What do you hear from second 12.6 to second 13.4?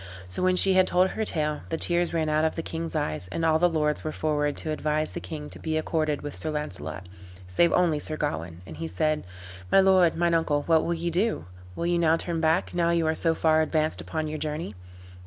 now you are so